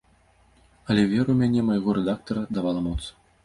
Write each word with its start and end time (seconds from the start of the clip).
Але 0.93 1.03
вера 1.11 1.27
ў 1.33 1.37
мяне 1.43 1.61
майго 1.69 1.89
рэдактара 2.01 2.41
давала 2.59 2.87
моц. 2.91 3.01